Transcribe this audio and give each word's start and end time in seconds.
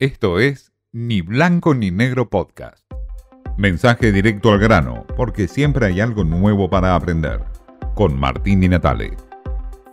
Esto 0.00 0.40
es 0.40 0.72
Ni 0.90 1.20
Blanco 1.20 1.72
ni 1.72 1.92
Negro 1.92 2.28
Podcast. 2.28 2.84
Mensaje 3.56 4.10
directo 4.10 4.50
al 4.50 4.58
grano, 4.58 5.06
porque 5.16 5.46
siempre 5.46 5.86
hay 5.86 6.00
algo 6.00 6.24
nuevo 6.24 6.68
para 6.68 6.96
aprender. 6.96 7.42
Con 7.94 8.18
Martín 8.18 8.60
Di 8.60 8.68
Natale. 8.68 9.12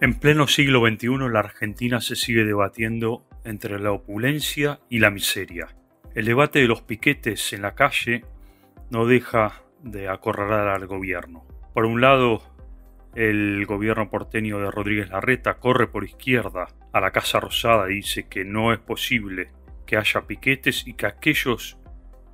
En 0.00 0.14
pleno 0.14 0.46
siglo 0.46 0.86
XXI 0.86 1.28
la 1.32 1.40
Argentina 1.40 2.00
se 2.00 2.14
sigue 2.14 2.44
debatiendo 2.44 3.26
entre 3.42 3.80
la 3.80 3.90
opulencia 3.90 4.78
y 4.88 5.00
la 5.00 5.10
miseria. 5.10 5.66
El 6.14 6.26
debate 6.26 6.60
de 6.60 6.68
los 6.68 6.82
piquetes 6.82 7.52
en 7.52 7.62
la 7.62 7.74
calle 7.74 8.24
no 8.90 9.04
deja 9.04 9.64
de 9.82 10.08
acorralar 10.08 10.68
al 10.68 10.86
gobierno. 10.86 11.44
Por 11.74 11.86
un 11.86 12.00
lado, 12.00 12.40
el 13.16 13.66
gobierno 13.66 14.08
porteño 14.10 14.60
de 14.60 14.70
Rodríguez 14.70 15.10
Larreta 15.10 15.54
corre 15.54 15.88
por 15.88 16.04
izquierda 16.04 16.68
a 16.92 17.00
la 17.00 17.10
Casa 17.10 17.40
Rosada 17.40 17.90
y 17.90 17.96
dice 17.96 18.28
que 18.28 18.44
no 18.44 18.72
es 18.72 18.78
posible 18.78 19.57
que 19.88 19.96
haya 19.96 20.26
piquetes 20.26 20.86
y 20.86 20.92
que 20.92 21.06
aquellos 21.06 21.78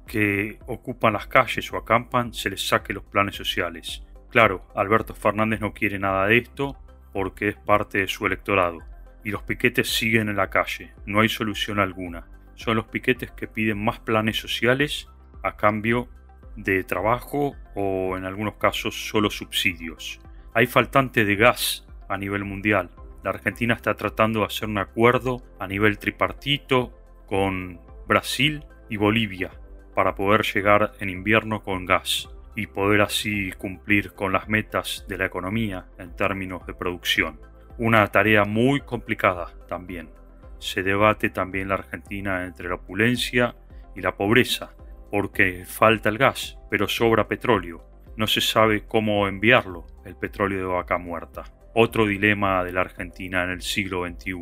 que 0.08 0.58
ocupan 0.66 1.12
las 1.12 1.28
calles 1.28 1.72
o 1.72 1.76
acampan 1.76 2.34
se 2.34 2.50
les 2.50 2.66
saque 2.66 2.92
los 2.92 3.04
planes 3.04 3.36
sociales. 3.36 4.02
Claro, 4.28 4.66
Alberto 4.74 5.14
Fernández 5.14 5.60
no 5.60 5.72
quiere 5.72 6.00
nada 6.00 6.26
de 6.26 6.38
esto 6.38 6.76
porque 7.12 7.50
es 7.50 7.56
parte 7.56 7.98
de 7.98 8.08
su 8.08 8.26
electorado. 8.26 8.80
Y 9.22 9.30
los 9.30 9.44
piquetes 9.44 9.88
siguen 9.88 10.28
en 10.28 10.36
la 10.36 10.50
calle, 10.50 10.94
no 11.06 11.20
hay 11.20 11.28
solución 11.28 11.78
alguna. 11.78 12.26
Son 12.56 12.74
los 12.74 12.86
piquetes 12.86 13.30
que 13.30 13.46
piden 13.46 13.82
más 13.82 14.00
planes 14.00 14.36
sociales 14.36 15.08
a 15.44 15.56
cambio 15.56 16.08
de 16.56 16.82
trabajo 16.82 17.54
o 17.76 18.16
en 18.16 18.24
algunos 18.24 18.54
casos 18.54 19.08
solo 19.08 19.30
subsidios. 19.30 20.18
Hay 20.54 20.66
faltante 20.66 21.24
de 21.24 21.36
gas 21.36 21.86
a 22.08 22.18
nivel 22.18 22.44
mundial. 22.44 22.90
La 23.22 23.30
Argentina 23.30 23.74
está 23.74 23.94
tratando 23.94 24.40
de 24.40 24.46
hacer 24.46 24.68
un 24.68 24.78
acuerdo 24.78 25.40
a 25.60 25.68
nivel 25.68 26.00
tripartito 26.00 27.03
con 27.26 27.80
Brasil 28.06 28.64
y 28.88 28.96
Bolivia 28.96 29.50
para 29.94 30.14
poder 30.14 30.42
llegar 30.42 30.92
en 31.00 31.08
invierno 31.08 31.62
con 31.62 31.86
gas 31.86 32.28
y 32.56 32.66
poder 32.66 33.02
así 33.02 33.52
cumplir 33.52 34.12
con 34.12 34.32
las 34.32 34.48
metas 34.48 35.04
de 35.08 35.18
la 35.18 35.26
economía 35.26 35.86
en 35.98 36.14
términos 36.14 36.66
de 36.66 36.74
producción. 36.74 37.40
Una 37.78 38.06
tarea 38.08 38.44
muy 38.44 38.80
complicada 38.80 39.52
también. 39.68 40.10
Se 40.58 40.82
debate 40.82 41.30
también 41.30 41.68
la 41.68 41.74
Argentina 41.74 42.44
entre 42.44 42.68
la 42.68 42.76
opulencia 42.76 43.56
y 43.96 44.00
la 44.00 44.16
pobreza, 44.16 44.74
porque 45.10 45.64
falta 45.66 46.08
el 46.08 46.18
gas, 46.18 46.58
pero 46.70 46.88
sobra 46.88 47.26
petróleo. 47.26 47.84
No 48.16 48.26
se 48.26 48.40
sabe 48.40 48.84
cómo 48.86 49.26
enviarlo, 49.26 49.86
el 50.04 50.16
petróleo 50.16 50.58
de 50.58 50.74
vaca 50.74 50.98
muerta. 50.98 51.44
Otro 51.74 52.06
dilema 52.06 52.62
de 52.62 52.72
la 52.72 52.82
Argentina 52.82 53.42
en 53.42 53.50
el 53.50 53.62
siglo 53.62 54.06
XXI. 54.06 54.34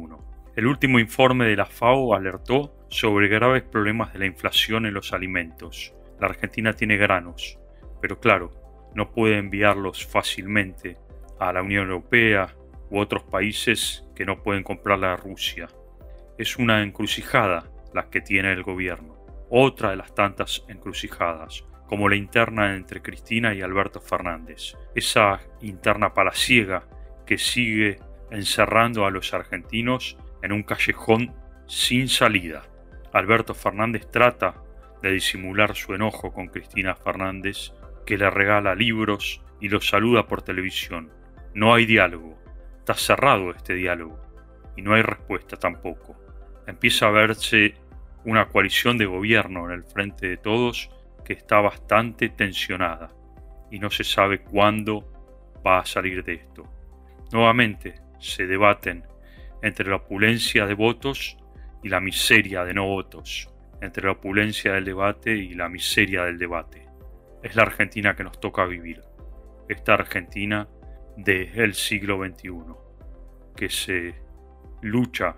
El 0.54 0.66
último 0.66 0.98
informe 0.98 1.46
de 1.46 1.56
la 1.56 1.64
FAO 1.64 2.14
alertó 2.14 2.74
sobre 2.90 3.28
graves 3.28 3.62
problemas 3.62 4.12
de 4.12 4.18
la 4.18 4.26
inflación 4.26 4.84
en 4.84 4.92
los 4.92 5.14
alimentos. 5.14 5.94
La 6.20 6.26
Argentina 6.26 6.74
tiene 6.74 6.98
granos, 6.98 7.58
pero 8.02 8.20
claro, 8.20 8.50
no 8.94 9.12
puede 9.12 9.38
enviarlos 9.38 10.06
fácilmente 10.06 10.98
a 11.40 11.54
la 11.54 11.62
Unión 11.62 11.84
Europea 11.88 12.54
u 12.90 12.98
otros 12.98 13.22
países 13.22 14.04
que 14.14 14.26
no 14.26 14.42
pueden 14.42 14.62
comprarla 14.62 15.14
a 15.14 15.16
Rusia. 15.16 15.68
Es 16.36 16.58
una 16.58 16.82
encrucijada 16.82 17.70
la 17.94 18.10
que 18.10 18.20
tiene 18.20 18.52
el 18.52 18.62
gobierno, 18.62 19.16
otra 19.48 19.90
de 19.90 19.96
las 19.96 20.14
tantas 20.14 20.66
encrucijadas, 20.68 21.64
como 21.86 22.10
la 22.10 22.16
interna 22.16 22.76
entre 22.76 23.00
Cristina 23.00 23.54
y 23.54 23.62
Alberto 23.62 24.02
Fernández, 24.02 24.76
esa 24.94 25.40
interna 25.62 26.12
palaciega 26.12 26.84
que 27.24 27.38
sigue 27.38 28.00
encerrando 28.30 29.06
a 29.06 29.10
los 29.10 29.32
argentinos 29.32 30.18
en 30.42 30.52
un 30.52 30.62
callejón 30.62 31.34
sin 31.66 32.08
salida. 32.08 32.62
Alberto 33.12 33.54
Fernández 33.54 34.10
trata 34.10 34.54
de 35.02 35.12
disimular 35.12 35.74
su 35.74 35.94
enojo 35.94 36.32
con 36.32 36.48
Cristina 36.48 36.94
Fernández, 36.94 37.72
que 38.06 38.18
le 38.18 38.30
regala 38.30 38.74
libros 38.74 39.42
y 39.60 39.68
los 39.68 39.88
saluda 39.88 40.26
por 40.26 40.42
televisión. 40.42 41.10
No 41.54 41.74
hay 41.74 41.86
diálogo, 41.86 42.38
está 42.78 42.94
cerrado 42.94 43.50
este 43.50 43.74
diálogo, 43.74 44.18
y 44.76 44.82
no 44.82 44.94
hay 44.94 45.02
respuesta 45.02 45.56
tampoco. 45.56 46.16
Empieza 46.66 47.06
a 47.06 47.10
verse 47.10 47.74
una 48.24 48.48
coalición 48.48 48.98
de 48.98 49.06
gobierno 49.06 49.66
en 49.66 49.72
el 49.72 49.84
frente 49.84 50.28
de 50.28 50.36
todos 50.36 50.90
que 51.24 51.32
está 51.32 51.60
bastante 51.60 52.28
tensionada, 52.28 53.10
y 53.70 53.78
no 53.78 53.90
se 53.90 54.04
sabe 54.04 54.42
cuándo 54.42 55.08
va 55.66 55.80
a 55.80 55.86
salir 55.86 56.24
de 56.24 56.34
esto. 56.34 56.64
Nuevamente 57.32 57.94
se 58.18 58.46
debaten 58.46 59.04
entre 59.62 59.88
la 59.88 59.96
opulencia 59.96 60.66
de 60.66 60.74
votos 60.74 61.36
y 61.82 61.88
la 61.88 62.00
miseria 62.00 62.64
de 62.64 62.74
no 62.74 62.86
votos, 62.86 63.48
entre 63.80 64.04
la 64.04 64.12
opulencia 64.12 64.72
del 64.72 64.84
debate 64.84 65.36
y 65.36 65.54
la 65.54 65.68
miseria 65.68 66.24
del 66.24 66.38
debate. 66.38 66.86
Es 67.42 67.56
la 67.56 67.62
Argentina 67.62 68.14
que 68.14 68.24
nos 68.24 68.40
toca 68.40 68.64
vivir, 68.64 69.02
esta 69.68 69.94
Argentina 69.94 70.68
del 71.16 71.74
siglo 71.74 72.24
XXI, 72.24 72.50
que 73.56 73.68
se 73.68 74.14
lucha 74.82 75.36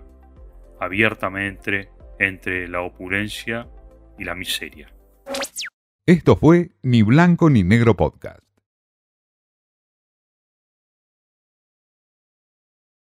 abiertamente 0.79 1.89
entre 2.19 2.67
la 2.67 2.81
opulencia 2.81 3.67
y 4.17 4.23
la 4.23 4.35
miseria. 4.35 4.91
Esto 6.05 6.35
fue 6.35 6.71
Ni 6.83 7.01
Blanco 7.01 7.49
ni 7.49 7.63
Negro 7.63 7.95
Podcast. 7.95 8.44